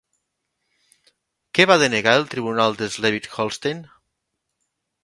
[1.57, 3.89] Què va denegar el tribunal de Slesvig-Holstein?